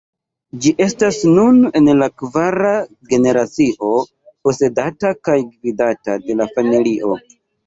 Ĝi 0.61 0.69
estas 0.85 1.17
nun 1.33 1.59
en 1.81 1.89
la 1.99 2.07
kvara 2.21 2.71
generacio 3.11 3.91
posedata 4.49 5.13
kaj 5.29 5.37
gvidata 5.45 6.19
de 6.27 6.41
la 6.43 6.49
familio. 6.59 7.15